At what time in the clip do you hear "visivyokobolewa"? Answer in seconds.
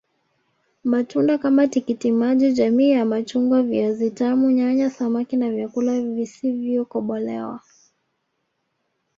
6.01-7.59